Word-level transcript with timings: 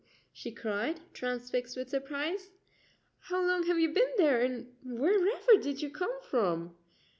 she 0.33 0.51
cried, 0.51 0.99
transfixed 1.13 1.77
with 1.77 1.87
surprise; 1.87 2.49
"how 3.19 3.39
long 3.39 3.61
have 3.67 3.77
you 3.77 3.89
been 3.93 4.11
there, 4.17 4.41
and 4.41 4.65
wherever 4.83 5.57
did 5.61 5.79
you 5.79 5.91
come 5.91 6.11
from?" 6.31 6.75